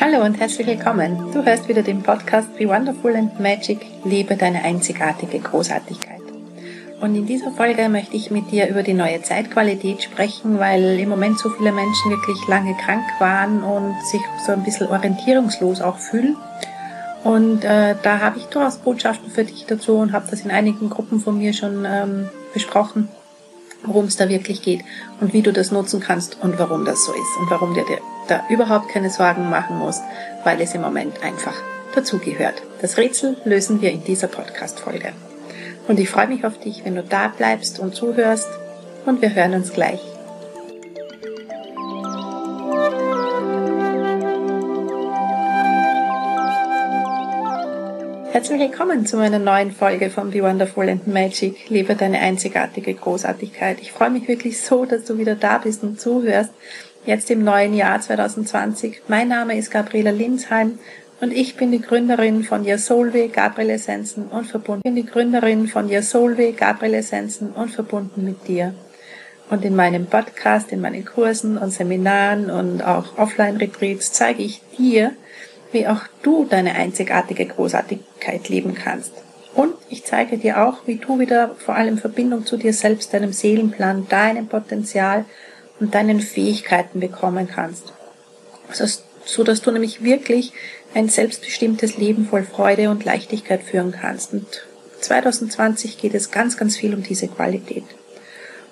[0.00, 1.30] Hallo und herzlich willkommen.
[1.32, 6.20] Du hörst wieder den Podcast Be Wonderful and Magic, lebe deine einzigartige Großartigkeit.
[7.00, 11.08] Und in dieser Folge möchte ich mit dir über die neue Zeitqualität sprechen, weil im
[11.08, 15.98] Moment so viele Menschen wirklich lange krank waren und sich so ein bisschen orientierungslos auch
[15.98, 16.36] fühlen.
[17.22, 20.90] Und äh, da habe ich durchaus Botschaften für dich dazu und habe das in einigen
[20.90, 23.08] Gruppen von mir schon ähm, besprochen,
[23.84, 24.80] worum es da wirklich geht
[25.20, 27.84] und wie du das nutzen kannst und warum das so ist und warum dir
[28.28, 30.02] da überhaupt keine Sorgen machen musst,
[30.44, 31.54] weil es im Moment einfach
[31.94, 32.62] dazugehört.
[32.80, 35.12] Das Rätsel lösen wir in dieser Podcast-Folge.
[35.88, 38.48] Und ich freue mich auf dich, wenn du da bleibst und zuhörst
[39.06, 40.00] und wir hören uns gleich.
[48.32, 51.68] Herzlich willkommen zu meiner neuen Folge von Be Wonderful and Magic.
[51.68, 53.80] Liebe deine einzigartige Großartigkeit.
[53.80, 56.52] Ich freue mich wirklich so, dass du wieder da bist und zuhörst
[57.04, 59.02] jetzt im neuen Jahr 2020.
[59.08, 60.78] Mein Name ist Gabriela Linsheim
[61.20, 64.82] und ich bin die Gründerin von Soulway Gabriel Essenzen und verbunden.
[64.84, 68.74] Bin die Gründerin von Soulway Gabriel Essenzen und verbunden mit dir.
[69.50, 75.10] Und in meinem Podcast, in meinen Kursen und Seminaren und auch Offline-Retreats zeige ich dir,
[75.72, 78.09] wie auch du deine einzigartige Großartigkeit
[78.48, 79.12] leben kannst.
[79.54, 83.32] Und ich zeige dir auch, wie du wieder vor allem Verbindung zu dir selbst, deinem
[83.32, 85.24] Seelenplan, deinem Potenzial
[85.80, 87.92] und deinen Fähigkeiten bekommen kannst.
[88.68, 90.52] Also, so dass du nämlich wirklich
[90.94, 94.32] ein selbstbestimmtes Leben voll Freude und Leichtigkeit führen kannst.
[94.32, 94.46] Und
[95.00, 97.84] 2020 geht es ganz, ganz viel um diese Qualität.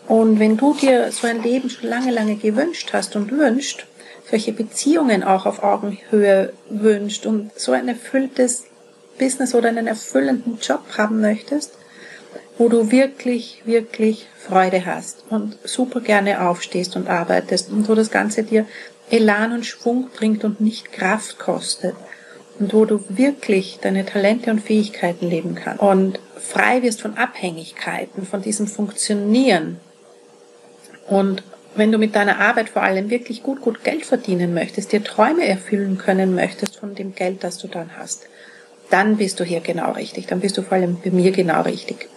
[0.06, 3.86] Und wenn du dir so ein Leben schon lange, lange gewünscht hast und wünscht,
[4.30, 8.64] solche Beziehungen auch auf Augenhöhe wünscht und so ein erfülltes
[9.18, 11.72] Business oder einen erfüllenden Job haben möchtest,
[12.56, 18.10] wo du wirklich, wirklich Freude hast und super gerne aufstehst und arbeitest und wo das
[18.10, 18.66] Ganze dir
[19.10, 21.94] Elan und Schwung bringt und nicht Kraft kostet
[22.58, 28.26] und wo du wirklich deine Talente und Fähigkeiten leben kannst und frei wirst von Abhängigkeiten,
[28.26, 29.78] von diesem Funktionieren
[31.08, 31.42] und
[31.74, 35.46] wenn du mit deiner Arbeit vor allem wirklich gut, gut Geld verdienen möchtest, dir Träume
[35.46, 38.26] erfüllen können möchtest von dem Geld, das du dann hast,
[38.90, 40.26] dann bist du hier genau richtig.
[40.26, 42.08] Dann bist du vor allem bei mir genau richtig.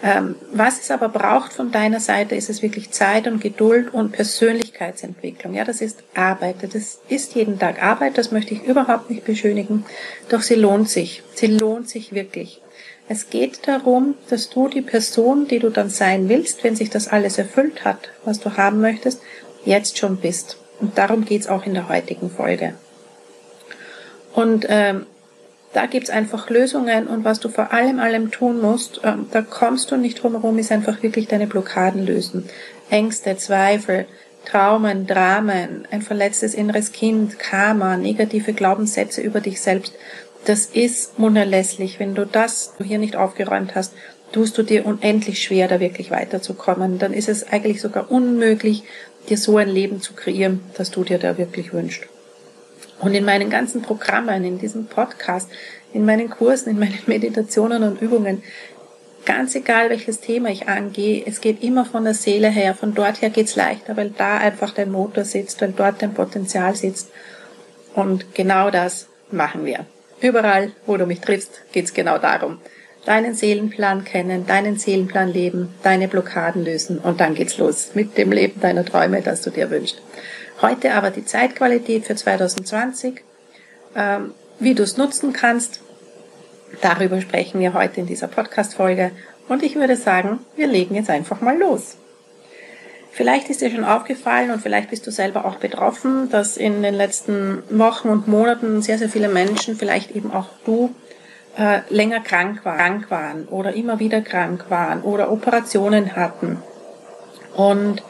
[0.00, 4.12] Ähm, was es aber braucht von deiner Seite, ist es wirklich Zeit und Geduld und
[4.12, 5.54] Persönlichkeitsentwicklung.
[5.54, 6.56] Ja, das ist Arbeit.
[6.62, 8.16] Das ist jeden Tag Arbeit.
[8.16, 9.84] Das möchte ich überhaupt nicht beschönigen.
[10.28, 11.22] Doch sie lohnt sich.
[11.34, 12.60] Sie lohnt sich wirklich.
[13.08, 17.08] Es geht darum, dass du die Person, die du dann sein willst, wenn sich das
[17.08, 19.20] alles erfüllt hat, was du haben möchtest,
[19.64, 20.58] jetzt schon bist.
[20.78, 22.74] Und darum geht's auch in der heutigen Folge.
[24.34, 25.06] Und ähm,
[25.72, 29.90] da gibt's einfach Lösungen und was du vor allem allem tun musst, ähm, da kommst
[29.90, 32.48] du nicht drum herum, ist einfach wirklich deine Blockaden lösen.
[32.90, 34.06] Ängste, Zweifel,
[34.46, 39.92] Traumen, Dramen, ein verletztes inneres Kind, Karma, negative Glaubenssätze über dich selbst.
[40.46, 42.00] Das ist unerlässlich.
[42.00, 43.92] Wenn du das hier nicht aufgeräumt hast,
[44.32, 46.98] tust du dir unendlich schwer, da wirklich weiterzukommen.
[46.98, 48.84] Dann ist es eigentlich sogar unmöglich,
[49.28, 52.04] dir so ein Leben zu kreieren, das du dir da wirklich wünschst.
[53.00, 55.48] Und in meinen ganzen Programmen, in diesem Podcast,
[55.92, 58.42] in meinen Kursen, in meinen Meditationen und Übungen,
[59.24, 62.74] ganz egal welches Thema ich angehe, es geht immer von der Seele her.
[62.74, 66.74] Von dort her geht's leichter, weil da einfach dein Motor sitzt, weil dort dein Potenzial
[66.74, 67.10] sitzt.
[67.94, 69.84] Und genau das machen wir.
[70.20, 72.58] Überall, wo du mich triffst, geht's genau darum.
[73.04, 78.32] Deinen Seelenplan kennen, deinen Seelenplan leben, deine Blockaden lösen und dann geht's los mit dem
[78.32, 80.00] Leben deiner Träume, das du dir wünschst.
[80.60, 83.22] Heute aber die Zeitqualität für 2020,
[83.94, 85.80] ähm, wie du es nutzen kannst.
[86.80, 89.12] Darüber sprechen wir heute in dieser Podcast-Folge.
[89.48, 91.96] Und ich würde sagen, wir legen jetzt einfach mal los.
[93.12, 96.94] Vielleicht ist dir schon aufgefallen und vielleicht bist du selber auch betroffen, dass in den
[96.94, 100.92] letzten Wochen und Monaten sehr, sehr viele Menschen, vielleicht eben auch du,
[101.56, 106.62] äh, länger krank, war, krank waren oder immer wieder krank waren oder Operationen hatten.
[107.54, 108.02] Und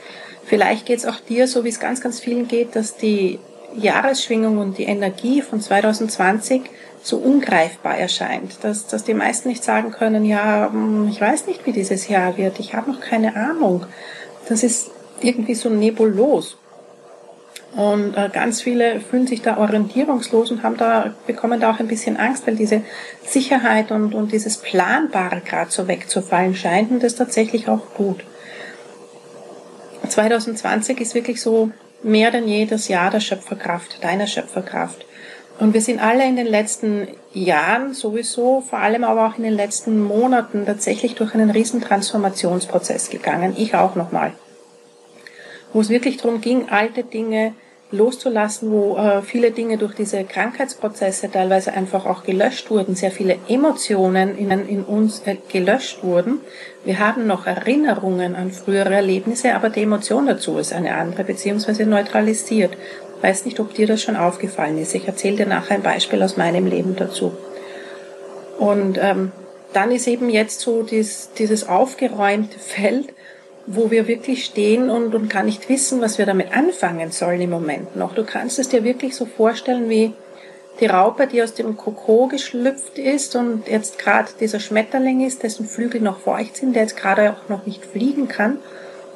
[0.49, 3.39] Vielleicht geht es auch dir so, wie es ganz, ganz vielen geht, dass die
[3.77, 6.63] Jahresschwingung und die Energie von 2020
[7.03, 11.67] so ungreifbar erscheint, dass, dass die meisten nicht sagen können, ja, hm, ich weiß nicht,
[11.67, 13.85] wie dieses Jahr wird, ich habe noch keine Ahnung.
[14.49, 14.91] Das ist
[15.21, 16.57] irgendwie so nebulos.
[17.77, 21.89] Und äh, ganz viele fühlen sich da orientierungslos und haben da, bekommen da auch ein
[21.89, 22.81] bisschen Angst, weil diese
[23.25, 28.25] Sicherheit und, und dieses Planbare gerade so wegzufallen scheint und das tatsächlich auch tut.
[30.19, 31.71] 2020 ist wirklich so
[32.03, 35.07] mehr denn je das Jahr der Schöpferkraft, deiner Schöpferkraft.
[35.61, 39.53] Und wir sind alle in den letzten Jahren sowieso, vor allem aber auch in den
[39.55, 43.55] letzten Monaten tatsächlich durch einen riesen Transformationsprozess gegangen.
[43.57, 44.33] Ich auch nochmal.
[45.73, 47.55] wo es wirklich darum ging, alte Dinge
[47.91, 53.39] loszulassen, wo äh, viele Dinge durch diese Krankheitsprozesse teilweise einfach auch gelöscht wurden, sehr viele
[53.49, 56.41] Emotionen in, in uns äh, gelöscht wurden.
[56.85, 61.87] Wir haben noch Erinnerungen an frühere Erlebnisse, aber die Emotion dazu ist eine andere, beziehungsweise
[61.87, 62.77] neutralisiert.
[63.23, 64.95] Weiß nicht, ob dir das schon aufgefallen ist.
[64.95, 67.33] Ich erzähle dir nachher ein Beispiel aus meinem Leben dazu.
[68.59, 69.33] Und ähm,
[69.73, 73.13] dann ist eben jetzt so dies, dieses aufgeräumte Feld,
[73.71, 77.51] wo wir wirklich stehen und, und gar nicht wissen, was wir damit anfangen sollen im
[77.51, 78.15] Moment noch.
[78.15, 80.15] Du kannst es dir wirklich so vorstellen wie
[80.81, 85.67] die Raupe, die aus dem Kokon geschlüpft ist und jetzt gerade dieser Schmetterling ist, dessen
[85.67, 88.59] Flügel noch feucht sind, der jetzt gerade auch noch nicht fliegen kann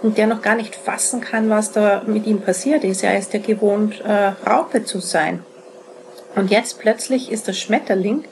[0.02, 3.02] und der noch gar nicht fassen kann, was da mit ihm passiert ist.
[3.02, 5.44] Er ist ja gewohnt, äh, Raupe zu sein.
[6.34, 8.25] Und jetzt plötzlich ist der Schmetterling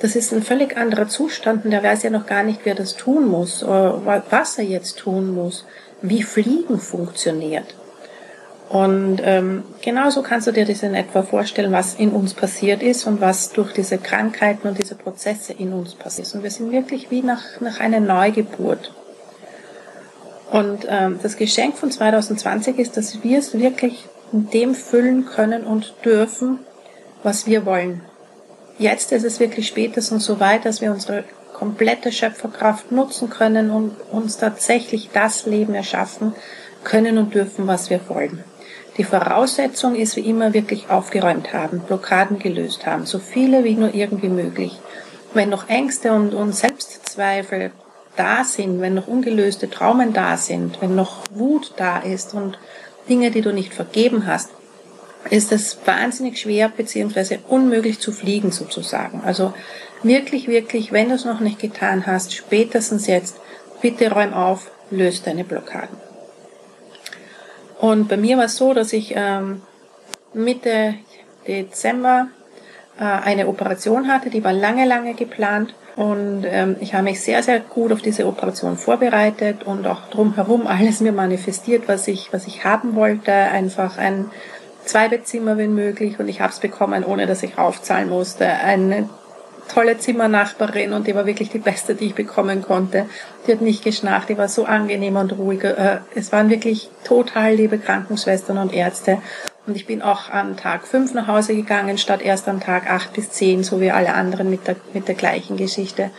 [0.00, 2.96] das ist ein völlig anderer Zustand und der weiß ja noch gar nicht, wer das
[2.96, 5.64] tun muss, äh, was er jetzt tun muss,
[6.02, 7.74] wie Fliegen funktioniert.
[8.68, 13.06] Und ähm, genauso kannst du dir das in etwa vorstellen, was in uns passiert ist
[13.06, 16.34] und was durch diese Krankheiten und diese Prozesse in uns passiert.
[16.34, 18.92] Und wir sind wirklich wie nach, nach einer Neugeburt.
[20.50, 25.64] Und ähm, das Geschenk von 2020 ist, dass wir es wirklich in dem füllen können
[25.64, 26.58] und dürfen,
[27.22, 28.02] was wir wollen.
[28.78, 31.24] Jetzt ist es wirklich spätestens so weit, dass wir unsere
[31.54, 36.34] komplette Schöpferkraft nutzen können und uns tatsächlich das Leben erschaffen
[36.84, 38.44] können und dürfen, was wir wollen.
[38.98, 43.94] Die Voraussetzung ist wie immer wirklich aufgeräumt haben, Blockaden gelöst haben, so viele wie nur
[43.94, 44.78] irgendwie möglich.
[45.32, 47.72] Wenn noch Ängste und, und Selbstzweifel
[48.16, 52.58] da sind, wenn noch ungelöste Traumen da sind, wenn noch Wut da ist und
[53.08, 54.50] Dinge, die du nicht vergeben hast,
[55.30, 59.22] ist es wahnsinnig schwer beziehungsweise unmöglich zu fliegen sozusagen.
[59.24, 59.52] Also
[60.02, 63.36] wirklich, wirklich, wenn du es noch nicht getan hast, spätestens jetzt,
[63.80, 65.96] bitte räum auf, löst deine Blockaden.
[67.78, 69.62] Und bei mir war es so, dass ich ähm,
[70.32, 70.94] Mitte
[71.46, 72.28] Dezember
[72.98, 75.74] äh, eine Operation hatte, die war lange, lange geplant.
[75.96, 80.66] Und ähm, ich habe mich sehr, sehr gut auf diese Operation vorbereitet und auch drumherum
[80.66, 83.32] alles mir manifestiert, was ich, was ich haben wollte.
[83.32, 84.30] Einfach ein
[84.86, 86.18] zwei Bettzimmer, wenn möglich.
[86.18, 88.46] Und ich habe es bekommen, ohne dass ich raufzahlen musste.
[88.46, 89.08] Eine
[89.68, 93.06] tolle Zimmernachbarin und die war wirklich die beste, die ich bekommen konnte.
[93.46, 95.64] Die hat nicht geschnarcht, die war so angenehm und ruhig.
[95.64, 99.18] Äh, es waren wirklich total liebe Krankenschwestern und Ärzte.
[99.66, 103.12] Und ich bin auch an Tag fünf nach Hause gegangen, statt erst an Tag acht
[103.12, 106.10] bis zehn, so wie alle anderen mit der, mit der gleichen Geschichte.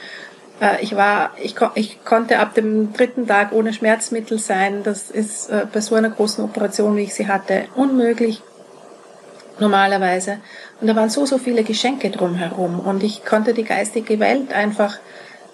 [0.59, 4.83] Äh, ich war, ich, ich konnte ab dem dritten Tag ohne Schmerzmittel sein.
[4.83, 8.41] Das ist äh, bei so einer großen Operation, wie ich sie hatte, unmöglich
[9.59, 10.39] normalerweise.
[10.81, 14.99] Und da waren so, so viele Geschenke drumherum und ich konnte die geistige Welt einfach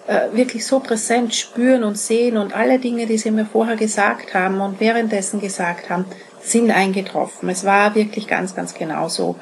[0.07, 4.33] äh, wirklich so präsent spüren und sehen und alle Dinge, die sie mir vorher gesagt
[4.33, 6.05] haben und währenddessen gesagt haben,
[6.41, 7.49] sind eingetroffen.
[7.49, 9.35] Es war wirklich ganz, ganz genau so.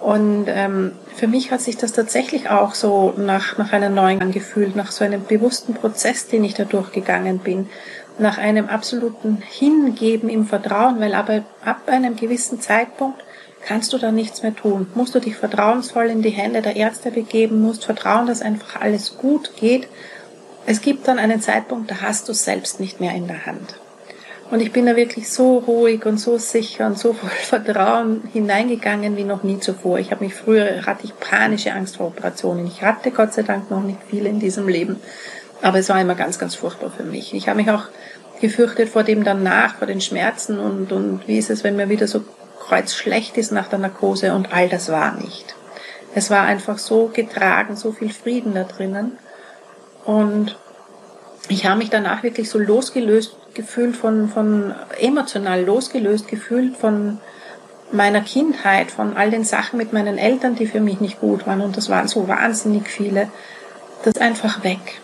[0.00, 4.74] Und ähm, für mich hat sich das tatsächlich auch so nach, nach einer neuen angefühlt,
[4.74, 7.68] nach so einem bewussten Prozess, den ich da durchgegangen bin,
[8.18, 13.22] nach einem absoluten Hingeben im Vertrauen, weil aber ab einem gewissen Zeitpunkt
[13.64, 14.86] kannst du da nichts mehr tun.
[14.94, 19.16] Musst du dich vertrauensvoll in die Hände der Ärzte begeben, musst vertrauen, dass einfach alles
[19.16, 19.88] gut geht.
[20.66, 23.76] Es gibt dann einen Zeitpunkt, da hast du es selbst nicht mehr in der Hand.
[24.50, 29.16] Und ich bin da wirklich so ruhig und so sicher und so voll Vertrauen hineingegangen
[29.16, 29.98] wie noch nie zuvor.
[29.98, 32.66] Ich habe mich früher, hatte ich panische Angst vor Operationen.
[32.66, 34.96] Ich hatte Gott sei Dank noch nicht viele in diesem Leben.
[35.62, 37.34] Aber es war immer ganz, ganz furchtbar für mich.
[37.34, 37.84] Ich habe mich auch
[38.40, 42.08] gefürchtet vor dem danach, vor den Schmerzen und, und wie ist es, wenn mir wieder
[42.08, 42.24] so
[42.70, 45.56] Kreuz schlecht ist nach der Narkose und all das war nicht.
[46.14, 49.18] Es war einfach so getragen, so viel Frieden da drinnen.
[50.04, 50.56] Und
[51.48, 57.18] ich habe mich danach wirklich so losgelöst gefühlt von, von emotional losgelöst gefühlt von
[57.90, 61.62] meiner Kindheit, von all den Sachen mit meinen Eltern, die für mich nicht gut waren.
[61.62, 63.30] Und das waren so wahnsinnig viele.
[64.04, 65.00] Das ist einfach weg.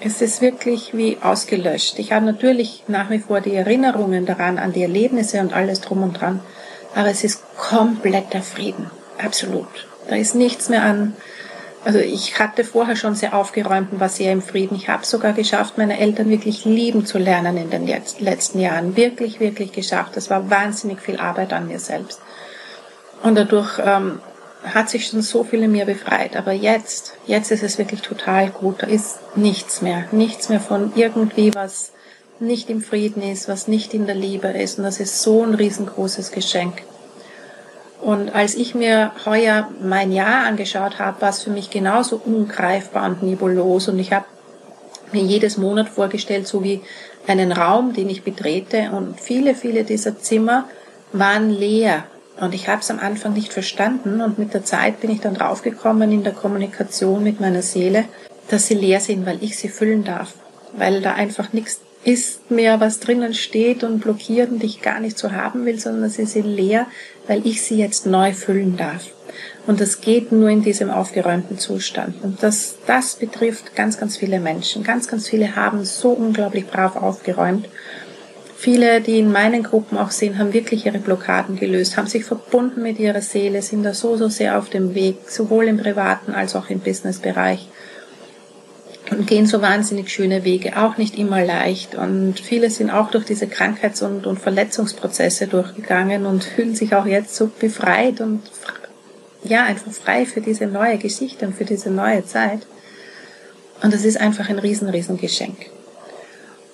[0.00, 1.98] Es ist wirklich wie ausgelöscht.
[1.98, 6.04] Ich habe natürlich nach wie vor die Erinnerungen daran, an die Erlebnisse und alles drum
[6.04, 6.38] und dran
[6.94, 8.90] aber es ist kompletter Frieden.
[9.18, 9.86] Absolut.
[10.08, 11.14] Da ist nichts mehr an.
[11.84, 14.76] Also ich hatte vorher schon sehr aufgeräumt und war sehr im Frieden.
[14.76, 17.86] Ich habe sogar geschafft, meine Eltern wirklich lieben zu lernen in den
[18.18, 18.96] letzten Jahren.
[18.96, 20.16] Wirklich, wirklich geschafft.
[20.16, 22.20] Das war wahnsinnig viel Arbeit an mir selbst.
[23.22, 24.20] Und dadurch ähm,
[24.64, 26.36] hat sich schon so viel in mir befreit.
[26.36, 28.82] Aber jetzt, jetzt ist es wirklich total gut.
[28.82, 30.04] Da ist nichts mehr.
[30.12, 31.92] Nichts mehr von irgendwie was
[32.42, 34.78] nicht im Frieden ist, was nicht in der Liebe ist.
[34.78, 36.82] Und das ist so ein riesengroßes Geschenk.
[38.00, 43.08] Und als ich mir heuer mein Jahr angeschaut habe, war es für mich genauso ungreifbar
[43.08, 43.88] und nebulos.
[43.88, 44.26] Und ich habe
[45.12, 46.82] mir jedes Monat vorgestellt, so wie
[47.26, 50.68] einen Raum, den ich betrete und viele, viele dieser Zimmer
[51.12, 52.04] waren leer.
[52.40, 55.34] Und ich habe es am Anfang nicht verstanden und mit der Zeit bin ich dann
[55.34, 58.06] draufgekommen in der Kommunikation mit meiner Seele,
[58.48, 60.34] dass sie leer sind, weil ich sie füllen darf.
[60.72, 65.18] Weil da einfach nichts ist mehr, was drinnen steht und blockiert und ich gar nicht
[65.18, 66.86] so haben will, sondern sie sind leer,
[67.28, 69.06] weil ich sie jetzt neu füllen darf.
[69.66, 72.16] Und das geht nur in diesem aufgeräumten Zustand.
[72.22, 74.82] Und das, das betrifft ganz, ganz viele Menschen.
[74.82, 77.68] Ganz, ganz viele haben so unglaublich brav aufgeräumt.
[78.56, 82.82] Viele, die in meinen Gruppen auch sind, haben wirklich ihre Blockaden gelöst, haben sich verbunden
[82.82, 86.54] mit ihrer Seele, sind da so, so sehr auf dem Weg, sowohl im privaten als
[86.54, 87.68] auch im Businessbereich.
[89.12, 91.94] Und gehen so wahnsinnig schöne Wege, auch nicht immer leicht.
[91.94, 97.04] Und viele sind auch durch diese Krankheits- und, und Verletzungsprozesse durchgegangen und fühlen sich auch
[97.04, 98.40] jetzt so befreit und
[99.44, 102.60] ja, einfach frei für diese neue Geschichte und für diese neue Zeit.
[103.82, 105.56] Und das ist einfach ein riesen, riesen Geschenk.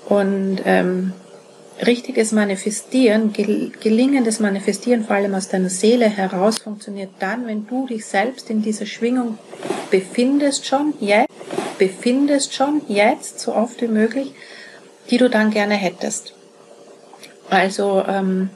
[0.08, 1.12] Und ähm,
[1.86, 8.04] richtiges Manifestieren, gelingendes Manifestieren, vor allem aus deiner Seele heraus, funktioniert dann, wenn du dich
[8.06, 9.38] selbst in dieser Schwingung
[9.90, 11.28] befindest schon jetzt,
[11.78, 14.34] befindest schon jetzt, so oft wie möglich,
[15.10, 16.34] die du dann gerne hättest.
[17.48, 18.50] Also ähm,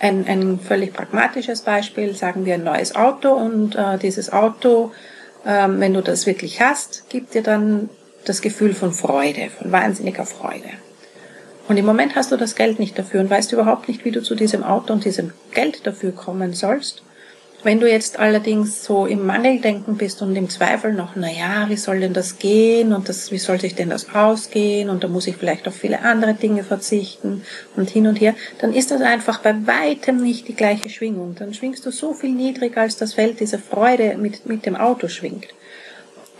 [0.00, 4.92] ein, ein völlig pragmatisches Beispiel, sagen wir ein neues Auto und äh, dieses Auto,
[5.44, 7.88] äh, wenn du das wirklich hast, gibt dir dann
[8.24, 10.70] das Gefühl von Freude, von wahnsinniger Freude.
[11.66, 14.22] Und im Moment hast du das Geld nicht dafür und weißt überhaupt nicht, wie du
[14.22, 17.02] zu diesem Auto und diesem Geld dafür kommen sollst.
[17.62, 21.78] Wenn du jetzt allerdings so im Mangeldenken bist und im Zweifel noch, na ja, wie
[21.78, 25.26] soll denn das gehen und das, wie soll sich denn das ausgehen und da muss
[25.26, 27.42] ich vielleicht auf viele andere Dinge verzichten
[27.74, 31.36] und hin und her, dann ist das einfach bei weitem nicht die gleiche Schwingung.
[31.38, 35.08] Dann schwingst du so viel niedriger, als das Feld dieser Freude mit, mit dem Auto
[35.08, 35.46] schwingt.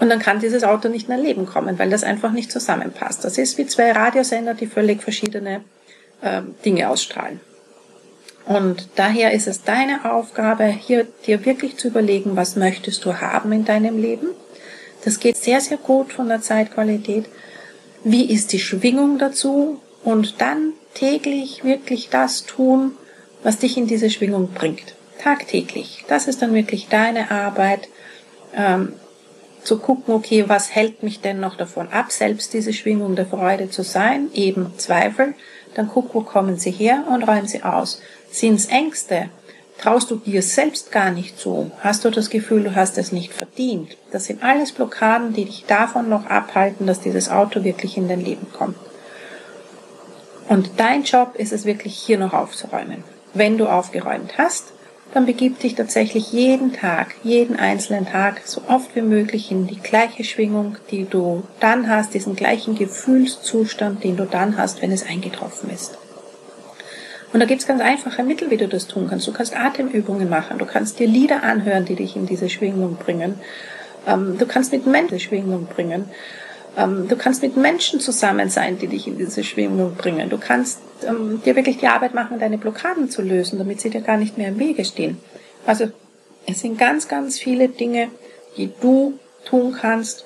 [0.01, 3.25] Und dann kann dieses Auto nicht mehr Leben kommen, weil das einfach nicht zusammenpasst.
[3.25, 5.63] Das ist wie zwei Radiosender, die völlig verschiedene
[6.21, 7.41] äh, Dinge ausstrahlen.
[8.47, 13.53] Und daher ist es deine Aufgabe, hier dir wirklich zu überlegen, was möchtest du haben
[13.53, 14.29] in deinem Leben.
[15.05, 17.27] Das geht sehr, sehr gut von der Zeitqualität.
[18.03, 19.81] Wie ist die Schwingung dazu?
[20.03, 22.93] Und dann täglich wirklich das tun,
[23.43, 24.95] was dich in diese Schwingung bringt.
[25.23, 26.05] Tagtäglich.
[26.09, 27.89] Das ist dann wirklich deine Arbeit,
[28.55, 28.93] ähm,
[29.65, 33.71] zu gucken, okay, was hält mich denn noch davon ab, selbst diese Schwingung der Freude
[33.71, 34.29] zu sein?
[34.35, 35.35] Eben Zweifel.
[35.75, 38.01] Dann guck, wo kommen sie her und räum sie aus.
[38.31, 39.31] Sind's Ängste?
[39.79, 41.71] Traust du dir selbst gar nicht zu?
[41.81, 43.97] Hast du das Gefühl, du hast es nicht verdient?
[44.13, 48.25] Das sind alles Blockaden, die dich davon noch abhalten, dass dieses Auto wirklich in dein
[48.25, 48.77] Leben kommt.
[50.49, 53.03] Und dein Job ist es wirklich hier noch aufzuräumen.
[53.33, 54.74] Wenn du aufgeräumt hast,
[55.15, 59.79] dann begib dich tatsächlich jeden Tag, jeden einzelnen Tag, so oft wie möglich in die
[59.79, 65.07] gleiche Schwingung, die du dann hast, diesen gleichen Gefühlszustand, den du dann hast, wenn es
[65.07, 65.97] eingetroffen ist.
[67.33, 69.27] Und da gibt's ganz einfache Mittel, wie du das tun kannst.
[69.27, 73.37] Du kannst Atemübungen machen, du kannst dir Lieder anhören, die dich in diese Schwingung bringen.
[74.07, 76.07] Ähm, du kannst mit Menschen Schwingung bringen.
[76.77, 80.29] Ähm, du kannst mit Menschen zusammen sein, die dich in diese Schwingung bringen.
[80.29, 84.01] Du kannst ähm, dir wirklich die Arbeit machen, deine Blockaden zu lösen, damit sie dir
[84.01, 85.19] gar nicht mehr im Wege stehen.
[85.67, 85.89] Also
[86.47, 88.09] es sind ganz, ganz viele Dinge,
[88.57, 90.25] die du tun kannst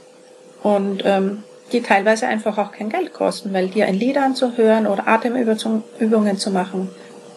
[0.63, 5.07] und ähm, die teilweise einfach auch kein Geld kosten, weil dir ein Lied anzuhören oder
[5.07, 6.89] Atemübungen zu machen,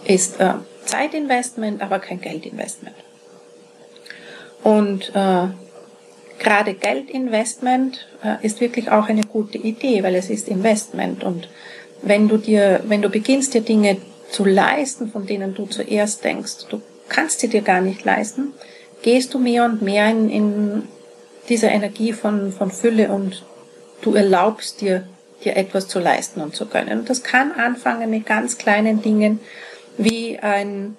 [0.06, 0.54] ist äh,
[0.86, 2.96] Zeitinvestment, aber kein Geldinvestment.
[4.64, 5.48] Und äh,
[6.42, 11.48] gerade Geldinvestment äh, ist wirklich auch eine gute Idee, weil es ist Investment und
[12.02, 13.98] wenn du dir, wenn du beginnst dir Dinge
[14.30, 18.54] zu leisten, von denen du zuerst denkst, du kannst sie dir gar nicht leisten,
[19.04, 20.84] gehst du mehr und mehr in, in
[21.48, 23.46] dieser Energie von, von Fülle und
[24.02, 25.08] du erlaubst dir,
[25.44, 27.00] dir etwas zu leisten und zu gönnen.
[27.00, 29.40] Und das kann anfangen mit ganz kleinen Dingen,
[29.98, 30.98] wie ein,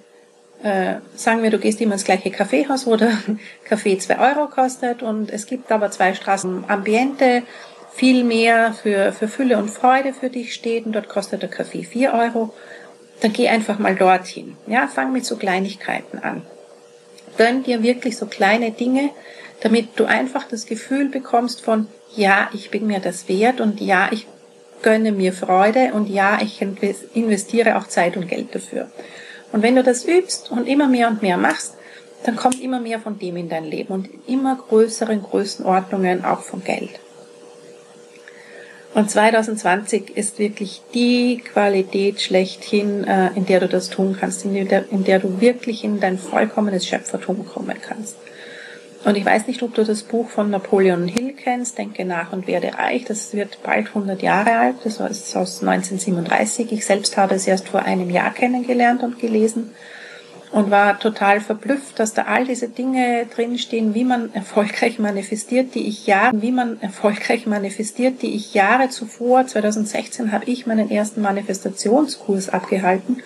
[0.62, 3.12] äh, sagen wir, du gehst immer ins gleiche Kaffeehaus, wo der
[3.64, 7.42] Kaffee zwei Euro kostet und es gibt aber zwei Straßen Ambiente,
[7.95, 11.85] viel mehr für, für Fülle und Freude für dich steht und dort kostet der Kaffee
[11.85, 12.54] vier Euro.
[13.21, 14.57] Dann geh einfach mal dorthin.
[14.66, 16.42] Ja, fang mit so Kleinigkeiten an.
[17.37, 19.11] Gönn dir wirklich so kleine Dinge,
[19.61, 24.09] damit du einfach das Gefühl bekommst von, ja, ich bin mir das wert und ja,
[24.11, 24.26] ich
[24.83, 26.61] gönne mir Freude und ja, ich
[27.14, 28.90] investiere auch Zeit und Geld dafür.
[29.53, 31.75] Und wenn du das übst und immer mehr und mehr machst,
[32.25, 36.63] dann kommt immer mehr von dem in dein Leben und immer größeren Größenordnungen auch von
[36.65, 37.01] Geld.
[38.95, 44.69] Und 2020 ist wirklich die Qualität schlechthin, äh, in der du das tun kannst, in
[44.69, 48.17] der, in der du wirklich in dein vollkommenes Schöpfertum kommen kannst.
[49.05, 52.47] Und ich weiß nicht, ob du das Buch von Napoleon Hill kennst, Denke nach und
[52.47, 53.05] werde reich.
[53.05, 54.77] Das wird bald 100 Jahre alt.
[54.85, 56.73] Das ist aus 1937.
[56.73, 59.73] Ich selbst habe es erst vor einem Jahr kennengelernt und gelesen
[60.53, 65.89] und war total verblüfft, dass da all diese Dinge drinstehen, wie man erfolgreich manifestiert, die
[65.89, 71.23] ich Jahre, wie man erfolgreich manifestiert, die ich Jahre zuvor, 2016 habe ich meinen ersten
[71.23, 73.23] Manifestationskurs abgehalten,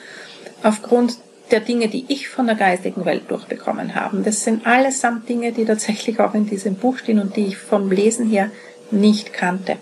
[0.63, 1.19] aufgrund
[1.51, 4.19] der Dinge, die ich von der geistigen Welt durchbekommen habe.
[4.23, 7.91] Das sind allesamt Dinge, die tatsächlich auch in diesem Buch stehen und die ich vom
[7.91, 8.51] Lesen her
[8.91, 9.77] nicht kannte.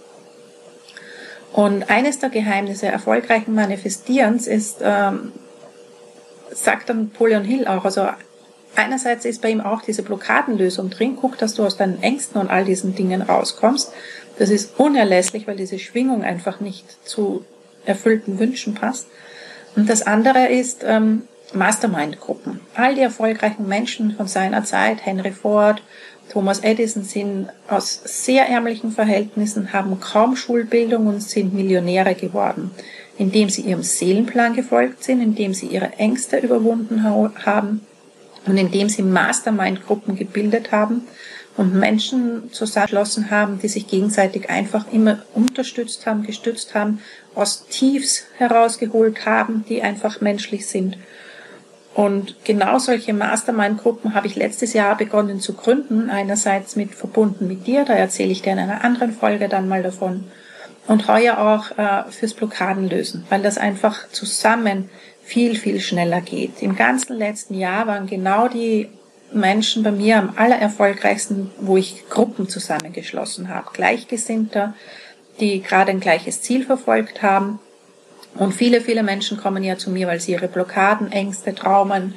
[1.52, 5.32] Und eines der Geheimnisse erfolgreichen Manifestierens ist, ähm,
[6.50, 7.84] sagt dann Napoleon Hill auch.
[7.84, 8.08] Also
[8.74, 11.16] einerseits ist bei ihm auch diese Blockadenlösung drin.
[11.20, 13.92] Guck, dass du aus deinen Ängsten und all diesen Dingen rauskommst.
[14.36, 17.44] Das ist unerlässlich, weil diese Schwingung einfach nicht zu
[17.86, 19.06] erfüllten Wünschen passt.
[19.76, 21.22] Und das andere ist ähm,
[21.52, 22.60] Mastermind-Gruppen.
[22.74, 25.82] All die erfolgreichen Menschen von seiner Zeit, Henry Ford,
[26.30, 32.70] Thomas Edison, sind aus sehr ärmlichen Verhältnissen, haben kaum Schulbildung und sind Millionäre geworden
[33.18, 37.86] indem sie ihrem Seelenplan gefolgt sind, indem sie ihre Ängste überwunden haben
[38.46, 41.02] und indem sie Mastermind-Gruppen gebildet haben
[41.56, 47.00] und Menschen zusammengeschlossen haben, die sich gegenseitig einfach immer unterstützt haben, gestützt haben,
[47.34, 50.96] aus Tiefs herausgeholt haben, die einfach menschlich sind.
[51.94, 56.10] Und genau solche Mastermind-Gruppen habe ich letztes Jahr begonnen zu gründen.
[56.10, 59.82] Einerseits mit verbunden mit dir, da erzähle ich dir in einer anderen Folge dann mal
[59.82, 60.24] davon
[60.86, 64.90] und heuer auch äh, fürs Blockadenlösen, weil das einfach zusammen
[65.22, 66.62] viel, viel schneller geht.
[66.62, 68.88] Im ganzen letzten Jahr waren genau die
[69.32, 73.70] Menschen bei mir am allererfolgreichsten, wo ich Gruppen zusammengeschlossen habe.
[73.72, 74.74] Gleichgesinnter,
[75.40, 77.58] die gerade ein gleiches Ziel verfolgt haben.
[78.36, 82.14] Und viele, viele Menschen kommen ja zu mir, weil sie ihre Blockaden, Ängste, Traumen,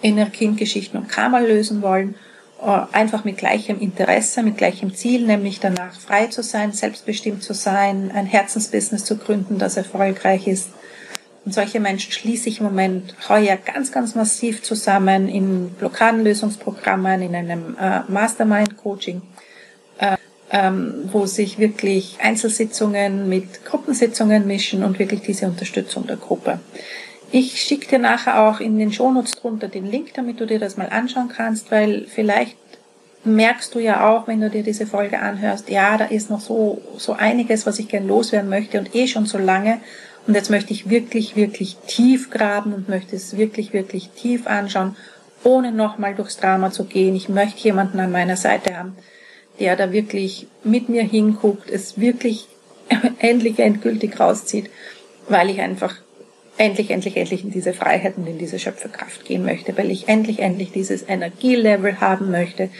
[0.00, 2.14] innere Kindgeschichten und Karma lösen wollen.
[2.60, 7.54] Äh, einfach mit gleichem Interesse, mit gleichem Ziel, nämlich danach frei zu sein, selbstbestimmt zu
[7.54, 10.70] sein, ein Herzensbusiness zu gründen, das erfolgreich ist.
[11.44, 17.34] Und solche Menschen schließe ich im Moment heuer ganz, ganz massiv zusammen in Blockadenlösungsprogrammen, in
[17.34, 19.22] einem äh, Mastermind-Coaching,
[20.50, 26.60] ähm, wo sich wirklich Einzelsitzungen mit Gruppensitzungen mischen und wirklich diese Unterstützung der Gruppe.
[27.30, 30.78] Ich schicke dir nachher auch in den Shownotes drunter den Link, damit du dir das
[30.78, 32.56] mal anschauen kannst, weil vielleicht
[33.24, 36.80] merkst du ja auch, wenn du dir diese Folge anhörst, ja, da ist noch so,
[36.96, 39.80] so einiges, was ich gern loswerden möchte und eh schon so lange.
[40.26, 44.96] Und jetzt möchte ich wirklich, wirklich tief graben und möchte es wirklich, wirklich tief anschauen,
[45.44, 47.14] ohne nochmal durchs Drama zu gehen.
[47.14, 48.96] Ich möchte jemanden an meiner Seite haben,
[49.60, 52.46] der da wirklich mit mir hinguckt, es wirklich
[53.18, 54.70] endlich endgültig rauszieht,
[55.28, 55.96] weil ich einfach
[56.56, 60.40] endlich, endlich, endlich in diese Freiheit und in diese Schöpferkraft gehen möchte, weil ich endlich,
[60.40, 62.70] endlich dieses Energielevel haben möchte,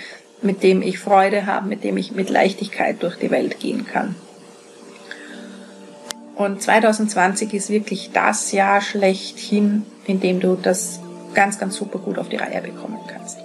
[0.42, 4.14] mit dem ich Freude habe, mit dem ich mit Leichtigkeit durch die Welt gehen kann.
[6.36, 11.00] Und 2020 ist wirklich das Jahr schlechthin, in dem du das
[11.34, 13.38] ganz, ganz super gut auf die Reihe bekommen kannst.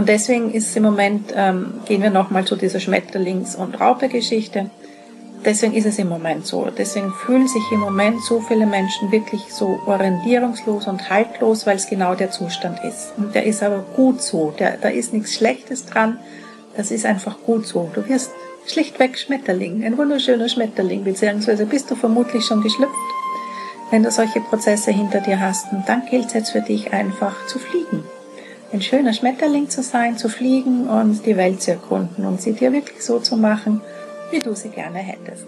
[0.00, 4.70] Und deswegen ist im Moment, ähm, gehen wir nochmal zu dieser Schmetterlings- und Raupe-Geschichte
[5.44, 6.68] deswegen ist es im Moment so.
[6.76, 11.88] Deswegen fühlen sich im Moment so viele Menschen wirklich so orientierungslos und haltlos, weil es
[11.88, 13.12] genau der Zustand ist.
[13.16, 14.52] Und der ist aber gut so.
[14.58, 16.18] Der, da ist nichts Schlechtes dran.
[16.76, 17.90] Das ist einfach gut so.
[17.94, 18.30] Du wirst
[18.66, 22.94] schlichtweg Schmetterling, ein wunderschöner Schmetterling, beziehungsweise bist du vermutlich schon geschlüpft,
[23.90, 25.72] wenn du solche Prozesse hinter dir hast.
[25.72, 28.04] Und dann gilt es jetzt für dich einfach zu fliegen.
[28.72, 32.72] Ein schöner Schmetterling zu sein, zu fliegen und die Welt zu erkunden und sie dir
[32.72, 33.80] wirklich so zu machen,
[34.30, 35.46] wie du sie gerne hättest.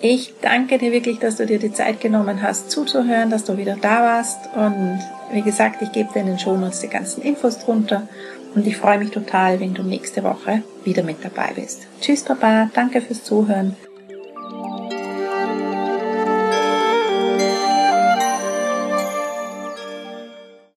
[0.00, 3.76] Ich danke dir wirklich, dass du dir die Zeit genommen hast, zuzuhören, dass du wieder
[3.80, 4.38] da warst.
[4.54, 5.00] Und
[5.32, 8.08] wie gesagt, ich gebe dir in den Shownotes die ganzen Infos drunter.
[8.54, 11.86] Und ich freue mich total, wenn du nächste Woche wieder mit dabei bist.
[12.00, 12.70] Tschüss, Papa.
[12.74, 13.76] Danke fürs Zuhören.